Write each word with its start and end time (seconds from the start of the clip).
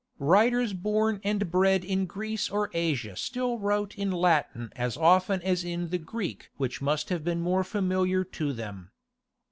Writers 0.17 0.73
born 0.73 1.21
and 1.23 1.51
bred 1.51 1.85
in 1.85 2.07
Greece 2.07 2.49
or 2.49 2.71
Asia 2.73 3.15
still 3.15 3.59
wrote 3.59 3.93
in 3.93 4.09
Latin 4.11 4.73
as 4.75 4.97
often 4.97 5.43
as 5.43 5.63
in 5.63 5.89
the 5.89 5.99
Greek 5.99 6.49
which 6.57 6.81
must 6.81 7.09
have 7.09 7.23
been 7.23 7.39
more 7.39 7.63
familiar 7.63 8.23
to 8.23 8.51
them. 8.51 8.89